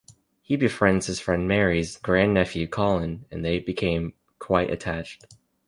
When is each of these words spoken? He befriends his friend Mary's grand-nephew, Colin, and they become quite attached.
He 0.41 0.55
befriends 0.55 1.05
his 1.05 1.19
friend 1.19 1.47
Mary's 1.47 1.97
grand-nephew, 1.97 2.67
Colin, 2.69 3.25
and 3.29 3.45
they 3.45 3.59
become 3.59 4.13
quite 4.39 4.71
attached. 4.71 5.25